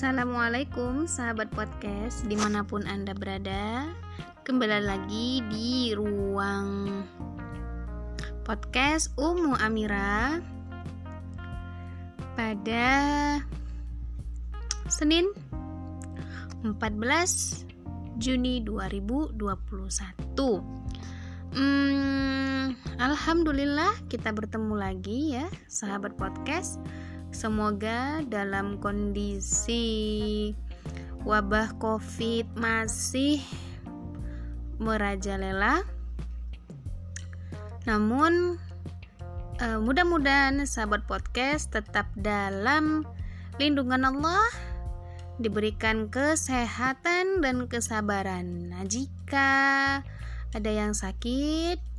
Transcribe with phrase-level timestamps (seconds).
[0.00, 3.84] Assalamualaikum sahabat podcast di mana pun anda berada
[4.48, 7.04] Kembali lagi di ruang
[8.40, 10.40] podcast Umu Amira
[12.32, 12.88] Pada
[14.88, 15.28] Senin
[16.64, 16.72] 14
[18.16, 19.36] Juni 2021
[21.60, 22.64] hmm,
[22.96, 26.80] Alhamdulillah kita bertemu lagi ya sahabat podcast
[27.30, 30.50] Semoga dalam kondisi
[31.22, 33.40] wabah COVID masih
[34.82, 35.84] merajalela,
[37.84, 38.58] namun
[39.60, 43.06] uh, mudah-mudahan sahabat podcast tetap dalam
[43.60, 44.44] lindungan Allah,
[45.36, 48.72] diberikan kesehatan dan kesabaran.
[48.72, 49.50] Nah, jika
[50.52, 51.89] ada yang sakit,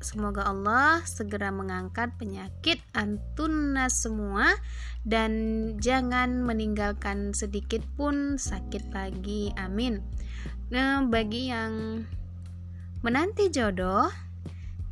[0.00, 4.56] Semoga Allah segera mengangkat penyakit antunas semua
[5.04, 5.32] dan
[5.76, 9.52] jangan meninggalkan sedikit pun sakit lagi.
[9.60, 10.00] Amin.
[10.72, 12.00] Nah, bagi yang
[13.04, 14.08] menanti jodoh,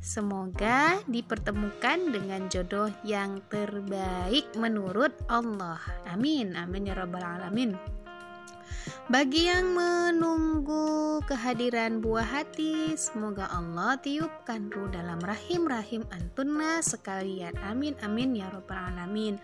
[0.04, 5.80] semoga dipertemukan dengan jodoh yang terbaik menurut Allah.
[6.04, 6.52] Amin.
[6.52, 7.97] Amin ya rabbal alamin.
[9.08, 17.56] Bagi yang menunggu kehadiran buah hati, semoga Allah tiupkan ruh dalam rahim-rahim antuna sekalian.
[17.64, 19.40] Amin, amin ya robbal alamin.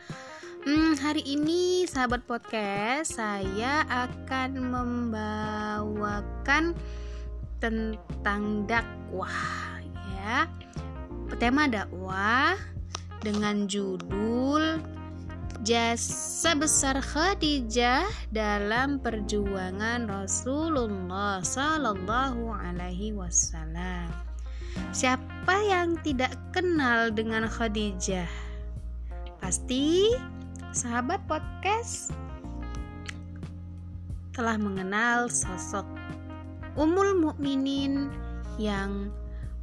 [0.64, 6.76] Hmm, hari ini sahabat podcast saya akan membawakan
[7.60, 9.80] tentang dakwah
[10.12, 10.48] ya.
[11.40, 12.56] Tema dakwah
[13.24, 14.93] dengan judul
[15.64, 24.12] jasa besar Khadijah dalam perjuangan Rasulullah Sallallahu Alaihi Wasallam.
[24.92, 28.28] Siapa yang tidak kenal dengan Khadijah?
[29.40, 30.12] Pasti
[30.76, 32.12] sahabat podcast
[34.36, 35.88] telah mengenal sosok
[36.76, 38.12] Ummul Mukminin
[38.60, 39.08] yang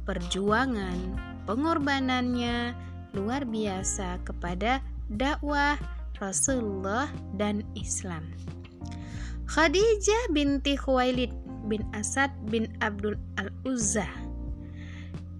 [0.02, 1.14] perjuangan
[1.46, 2.74] pengorbanannya
[3.14, 4.82] luar biasa kepada
[5.12, 5.76] dakwah
[6.22, 8.30] Rasulullah dan Islam.
[9.50, 11.34] Khadijah binti Khuwailid
[11.66, 14.06] bin Asad bin Abdul Al-Uzza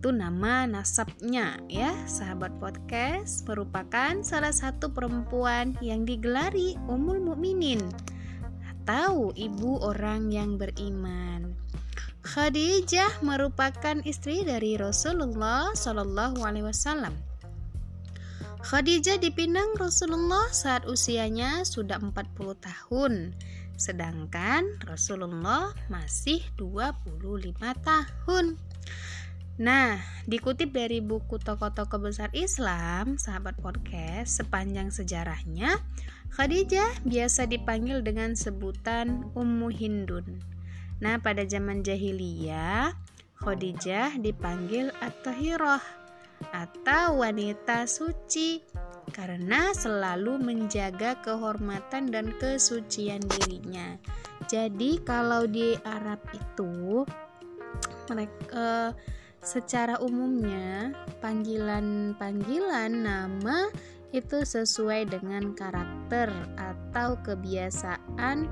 [0.02, 7.78] itu nama nasabnya ya sahabat podcast merupakan salah satu perempuan yang digelari Ummul Mukminin
[8.66, 11.54] atau ibu orang yang beriman.
[12.26, 17.14] Khadijah merupakan istri dari Rasulullah Shallallahu Alaihi Wasallam
[18.62, 22.14] Khadijah dipinang Rasulullah saat usianya sudah 40
[22.62, 23.34] tahun
[23.74, 28.54] sedangkan Rasulullah masih 25 tahun.
[29.58, 29.98] Nah,
[30.30, 35.82] dikutip dari buku tokoh-tokoh besar Islam, sahabat podcast, sepanjang sejarahnya,
[36.30, 40.38] Khadijah biasa dipanggil dengan sebutan Ummu Hindun.
[41.02, 42.94] Nah, pada zaman jahiliyah,
[43.42, 46.01] Khadijah dipanggil At-Tahirah
[46.50, 48.58] atau wanita suci
[49.12, 53.94] karena selalu menjaga kehormatan dan kesucian dirinya.
[54.50, 57.04] Jadi kalau di Arab itu
[58.10, 58.90] mereka uh,
[59.42, 63.66] secara umumnya panggilan-panggilan nama
[64.12, 68.46] itu sesuai dengan karakter atau kebiasaan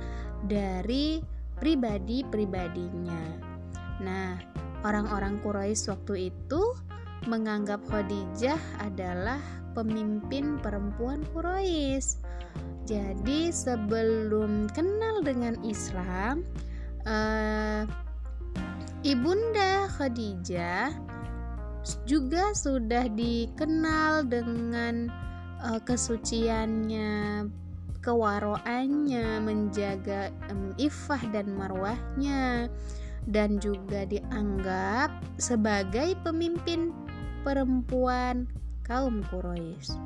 [0.48, 1.20] dari
[1.60, 3.24] pribadi-pribadinya.
[4.00, 4.40] Nah,
[4.80, 6.62] orang-orang Quraisy waktu itu
[7.28, 9.40] menganggap Khadijah adalah
[9.76, 12.22] pemimpin perempuan Quraisy.
[12.88, 16.42] Jadi sebelum kenal dengan Islam,
[17.06, 17.86] uh,
[19.06, 20.90] ibunda Khadijah
[22.04, 25.08] juga sudah dikenal dengan
[25.62, 27.46] uh, kesuciannya,
[28.02, 32.66] kewaroannya, menjaga um, ifah dan marwahnya,
[33.28, 36.90] dan juga dianggap sebagai pemimpin
[37.40, 38.44] perempuan
[38.84, 39.96] kaum Quraisy.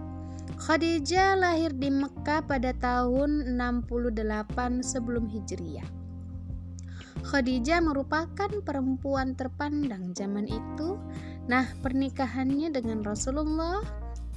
[0.55, 5.89] Khadijah lahir di Mekah pada tahun 68 sebelum Hijriah.
[7.25, 11.01] Khadijah merupakan perempuan terpandang zaman itu.
[11.49, 13.81] Nah, pernikahannya dengan Rasulullah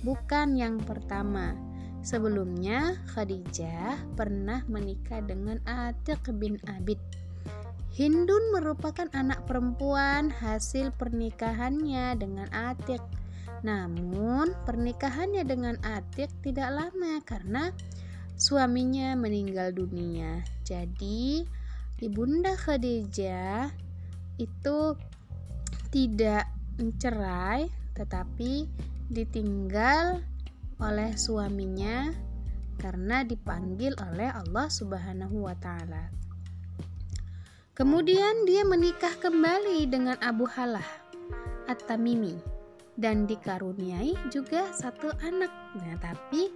[0.01, 1.53] bukan yang pertama.
[2.01, 6.97] Sebelumnya, Khadijah pernah menikah dengan Atiq bin Abid
[7.97, 13.01] Hindun merupakan anak perempuan hasil pernikahannya dengan Atik.
[13.65, 17.73] Namun, pernikahannya dengan Atik tidak lama karena
[18.37, 20.45] suaminya meninggal dunia.
[20.61, 21.41] Jadi,
[21.97, 23.73] Ibunda Khadijah
[24.37, 24.93] itu
[25.89, 26.45] tidak
[26.77, 27.65] mencerai
[27.97, 28.69] tetapi
[29.09, 30.21] ditinggal
[30.77, 32.13] oleh suaminya
[32.77, 36.26] karena dipanggil oleh Allah Subhanahu wa taala.
[37.77, 41.05] Kemudian dia menikah kembali dengan Abu Halah
[41.69, 42.33] At-Tamimi
[42.97, 45.77] dan dikaruniai juga satu anak.
[45.77, 46.49] Nah, tapi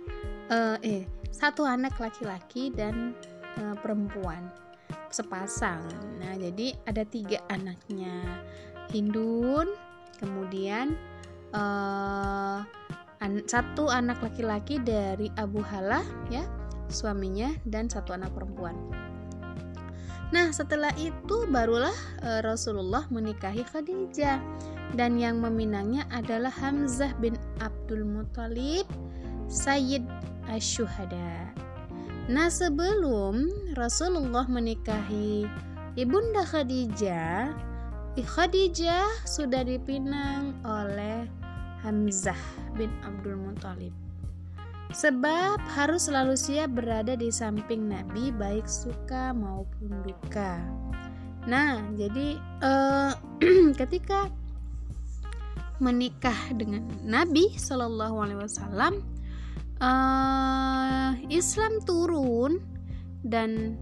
[0.50, 3.14] uh, eh satu anak laki-laki dan
[3.62, 4.50] uh, perempuan
[5.14, 5.86] sepasang.
[6.18, 8.42] Nah, jadi ada tiga anaknya.
[8.90, 9.78] Hindun,
[10.18, 10.98] kemudian
[11.54, 12.66] uh,
[13.22, 16.02] an satu anak laki-laki dari Abu Halah
[16.34, 16.42] ya,
[16.90, 18.74] suaminya dan satu anak perempuan.
[20.32, 21.94] Nah, setelah itu barulah
[22.24, 24.40] uh, Rasulullah menikahi Khadijah
[24.96, 28.88] dan yang meminangnya adalah Hamzah bin Abdul Muthalib
[29.52, 30.08] Sayyid
[30.48, 31.52] Asyuhada.
[32.32, 35.44] Nah, sebelum Rasulullah menikahi
[36.00, 37.52] Ibunda Khadijah,
[38.16, 41.28] Khadijah sudah dipinang oleh
[41.84, 42.40] Hamzah
[42.80, 43.92] bin Abdul Muthalib.
[44.92, 50.60] Sebab harus selalu siap berada di samping Nabi baik suka maupun duka.
[51.48, 53.16] Nah, jadi uh,
[53.80, 54.28] ketika
[55.82, 58.94] menikah dengan Nabi Shallallahu Alaihi Wasallam,
[59.82, 62.62] uh, Islam turun
[63.26, 63.80] dan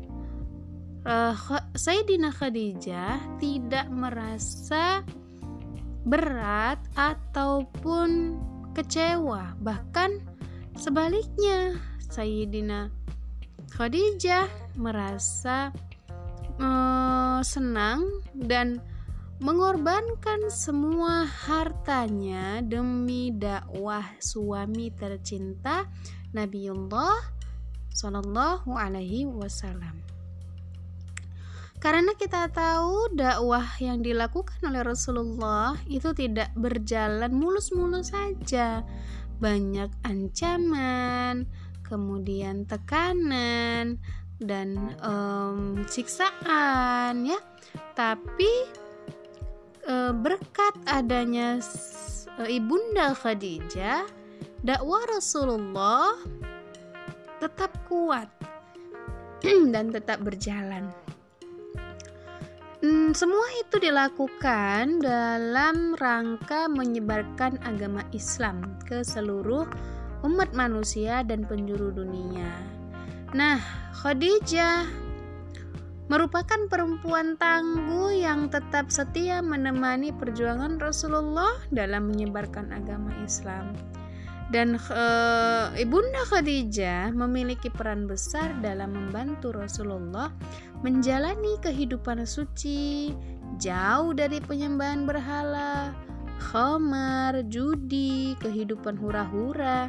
[1.03, 1.35] uh,
[1.75, 5.03] Sayyidina Khadijah tidak merasa
[6.07, 8.39] berat ataupun
[8.71, 10.23] kecewa bahkan
[10.79, 11.75] sebaliknya
[12.07, 12.87] Sayyidina
[13.75, 14.47] Khadijah
[14.79, 15.75] merasa
[16.55, 18.79] uh, senang dan
[19.43, 25.83] mengorbankan semua hartanya demi dakwah suami tercinta
[26.31, 27.27] Nabiullah
[27.91, 29.99] Shallallahu Alaihi Wasallam.
[31.79, 38.83] Karena kita tahu dakwah yang dilakukan oleh Rasulullah itu tidak berjalan mulus-mulus saja,
[39.39, 41.47] banyak ancaman,
[41.87, 43.97] kemudian tekanan
[44.39, 47.39] dan um, siksaan, ya.
[47.95, 48.51] Tapi
[49.83, 51.59] e, berkat adanya
[52.39, 54.07] e, ibunda Khadijah,
[54.63, 56.15] dakwah Rasulullah
[57.39, 58.27] tetap kuat
[59.73, 60.91] dan tetap berjalan.
[62.79, 69.67] Hmm, semua itu dilakukan dalam rangka menyebarkan agama Islam ke seluruh
[70.23, 72.47] umat manusia dan penjuru dunia.
[73.35, 73.59] Nah,
[73.99, 74.87] Khadijah
[76.07, 83.75] merupakan perempuan tangguh yang tetap setia menemani perjuangan Rasulullah dalam menyebarkan agama Islam.
[84.49, 85.03] Dan e,
[85.77, 90.33] Ibunda Khadijah memiliki peran besar dalam membantu Rasulullah
[90.81, 93.13] menjalani kehidupan suci,
[93.61, 95.93] jauh dari penyembahan berhala,
[96.41, 99.85] khamar, judi, kehidupan hura-hura,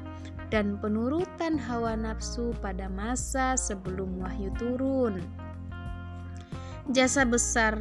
[0.52, 5.24] dan penurutan hawa nafsu pada masa sebelum wahyu turun.
[6.90, 7.80] Jasa besar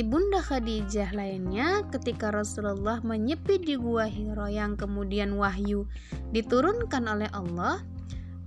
[0.00, 5.84] Ibunda Khadijah lainnya ketika Rasulullah menyepi di Gua Hiro yang kemudian wahyu
[6.32, 7.84] diturunkan oleh Allah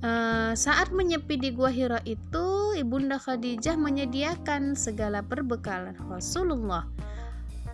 [0.04, 6.84] Uh, saat menyepi di Gua Hiro itu, Ibunda Khadijah menyediakan segala perbekalan Rasulullah.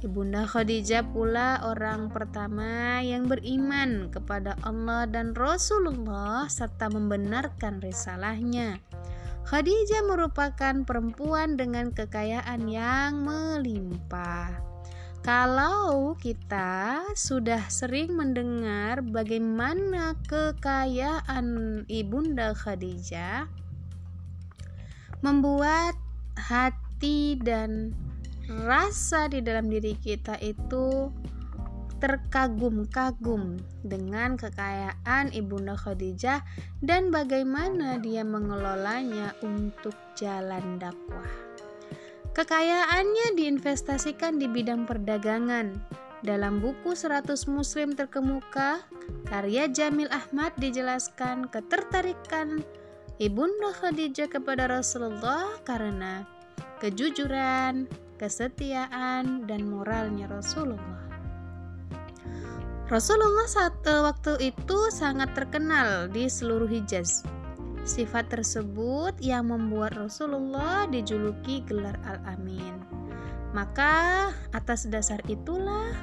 [0.06, 8.78] Ibunda Khadijah pula orang pertama yang beriman kepada Allah dan Rasulullah serta membenarkan risalahnya.
[9.50, 14.62] Khadijah merupakan perempuan dengan kekayaan yang melimpah.
[15.26, 23.50] Kalau kita sudah sering mendengar bagaimana kekayaan Ibunda Khadijah
[25.26, 25.98] membuat
[26.38, 27.98] hati dan
[28.70, 31.10] rasa di dalam diri kita itu
[32.00, 36.42] terkagum-kagum dengan kekayaan Ibunda Khadijah
[36.80, 41.28] dan bagaimana dia mengelolanya untuk jalan dakwah.
[42.32, 45.76] Kekayaannya diinvestasikan di bidang perdagangan.
[46.24, 48.84] Dalam buku 100 Muslim terkemuka,
[49.28, 52.64] karya Jamil Ahmad dijelaskan ketertarikan
[53.20, 56.24] Ibunda Khadijah kepada Rasulullah karena
[56.80, 61.09] kejujuran, kesetiaan, dan moralnya Rasulullah.
[62.90, 67.22] Rasulullah saat waktu itu sangat terkenal di seluruh Hijaz.
[67.86, 72.82] Sifat tersebut yang membuat Rasulullah dijuluki gelar Al-Amin.
[73.54, 75.94] Maka atas dasar itulah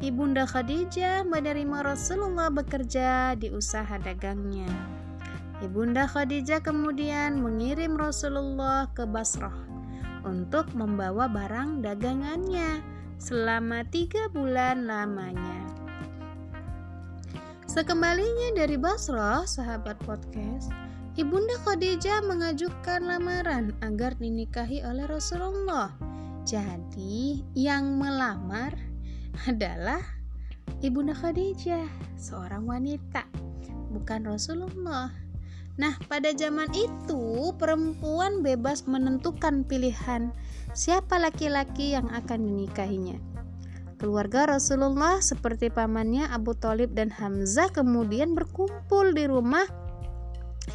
[0.00, 4.72] Ibunda Khadijah menerima Rasulullah bekerja di usaha dagangnya.
[5.60, 9.68] Ibunda Khadijah kemudian mengirim Rasulullah ke Basrah
[10.24, 12.80] untuk membawa barang dagangannya
[13.20, 15.71] selama tiga bulan lamanya.
[17.72, 20.68] Sekembalinya dari Basrah, sahabat podcast,
[21.16, 25.88] Ibunda Khadijah mengajukan lamaran agar dinikahi oleh Rasulullah.
[26.44, 28.76] Jadi, yang melamar
[29.48, 30.04] adalah
[30.84, 31.88] Ibunda Khadijah,
[32.20, 33.24] seorang wanita,
[33.88, 35.08] bukan Rasulullah.
[35.80, 40.28] Nah, pada zaman itu perempuan bebas menentukan pilihan
[40.76, 43.31] siapa laki-laki yang akan dinikahinya.
[44.02, 49.62] Keluarga Rasulullah seperti pamannya Abu Talib dan Hamzah kemudian berkumpul di rumah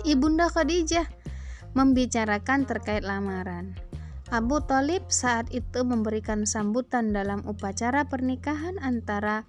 [0.08, 1.04] Ibunda Khadijah
[1.76, 3.76] membicarakan terkait lamaran.
[4.32, 9.44] Abu Talib saat itu memberikan sambutan dalam upacara pernikahan antara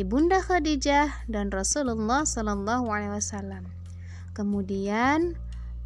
[0.00, 3.68] Ibunda Khadijah dan Rasulullah Shallallahu Alaihi Wasallam.
[4.32, 5.36] Kemudian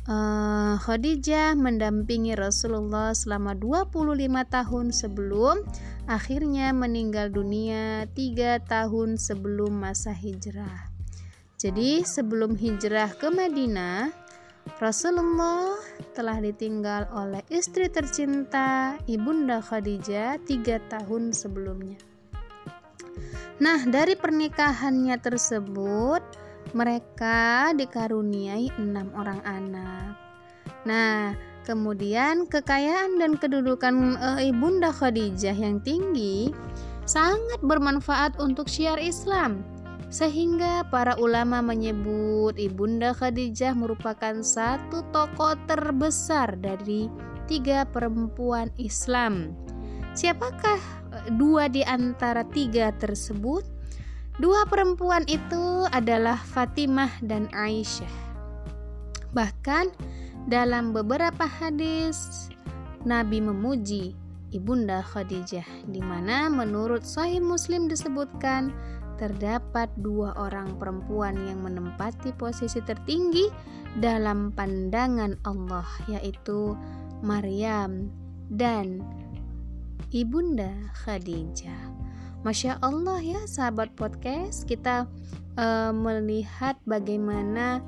[0.06, 5.66] uh, Khadijah mendampingi Rasulullah selama 25 tahun sebelum
[6.04, 10.92] akhirnya meninggal dunia tiga tahun sebelum masa hijrah.
[11.56, 14.12] Jadi sebelum hijrah ke Madinah,
[14.80, 15.76] Rasulullah
[16.12, 22.00] telah ditinggal oleh istri tercinta Ibunda Khadijah tiga tahun sebelumnya.
[23.62, 26.22] Nah, dari pernikahannya tersebut,
[26.74, 30.18] mereka dikaruniai enam orang anak.
[30.84, 31.32] Nah,
[31.64, 36.52] kemudian kekayaan dan kedudukan e, Ibunda Khadijah yang tinggi
[37.08, 39.64] sangat bermanfaat untuk syiar Islam
[40.14, 47.10] sehingga para ulama menyebut Ibunda Khadijah merupakan satu tokoh terbesar dari
[47.50, 49.58] tiga perempuan Islam.
[50.14, 50.78] Siapakah
[51.18, 53.66] eh, dua di antara tiga tersebut?
[54.38, 58.14] Dua perempuan itu adalah Fatimah dan Aisyah.
[59.34, 59.90] Bahkan
[60.44, 62.48] dalam beberapa hadis
[63.08, 64.12] Nabi memuji
[64.54, 68.70] Ibunda Khadijah di mana menurut Sahih Muslim disebutkan
[69.16, 73.50] terdapat dua orang perempuan yang menempati posisi tertinggi
[73.98, 76.74] dalam pandangan Allah, yaitu
[77.22, 78.10] Maryam
[78.50, 79.02] dan
[80.10, 80.70] Ibunda
[81.02, 81.94] Khadijah.
[82.42, 85.08] Masya Allah ya, sahabat podcast, kita
[85.56, 87.80] uh, melihat bagaimana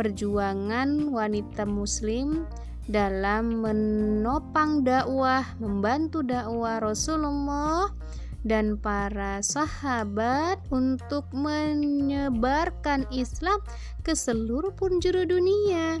[0.00, 2.48] perjuangan wanita Muslim
[2.88, 7.92] dalam menopang dakwah, membantu dakwah Rasulullah
[8.40, 13.60] dan para sahabat untuk menyebarkan Islam
[14.00, 16.00] ke seluruh penjuru dunia.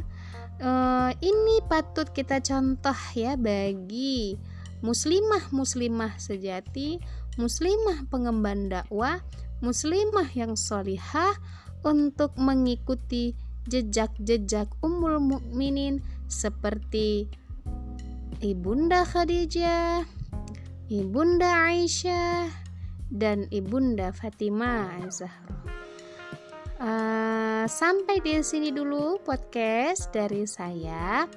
[0.64, 4.40] Uh, ini patut kita contoh ya bagi
[4.80, 7.04] muslimah-muslimah sejati,
[7.36, 9.20] muslimah pengemban dakwah,
[9.60, 11.36] muslimah yang solihah
[11.84, 13.36] untuk mengikuti
[13.70, 17.30] jejak-jejak Ummul Mukminin seperti
[18.42, 20.02] Ibunda Khadijah,
[20.90, 22.50] Ibunda Aisyah
[23.14, 25.58] dan Ibunda Fatimah Zahra.
[26.80, 31.28] Uh, sampai di sini dulu podcast dari saya.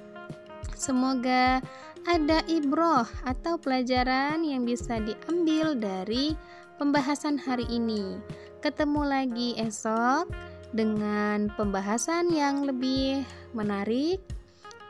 [0.72, 1.60] Semoga
[2.08, 6.32] ada ibroh atau pelajaran yang bisa diambil dari
[6.80, 8.16] pembahasan hari ini.
[8.64, 13.22] Ketemu lagi esok dengan pembahasan yang lebih
[13.54, 14.18] menarik,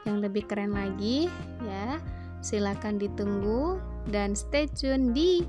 [0.09, 1.29] yang lebih keren lagi
[1.61, 2.01] ya.
[2.41, 5.45] Silakan ditunggu dan stay tune di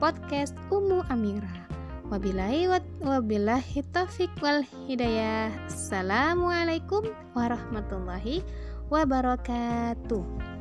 [0.00, 1.68] podcast Umu Amira.
[2.08, 2.72] Wabillahi
[3.04, 5.52] wabillahi taufik wal hidayah.
[5.68, 8.40] Assalamualaikum warahmatullahi
[8.88, 10.57] wabarakatuh.